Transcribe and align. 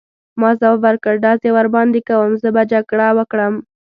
ما 0.39 0.49
ځواب 0.59 0.79
ورکړ: 0.85 1.13
ډزې 1.23 1.49
ورباندې 1.53 2.01
کوم، 2.09 2.31
زه 2.41 2.49
به 2.55 2.63
جګړه 2.71 3.07
وکړم. 3.17 3.53